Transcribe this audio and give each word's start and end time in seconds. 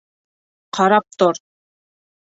Ҡарап 0.79 1.07
тор! 1.23 1.43